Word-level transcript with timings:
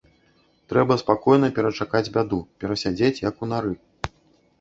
Трэба 0.71 0.95
спакойна 1.01 1.49
перачакаць 1.57 2.09
бяду, 2.15 2.39
перасядзець, 2.63 3.13
як 3.29 3.35
у 3.49 3.51
нары. 3.53 3.71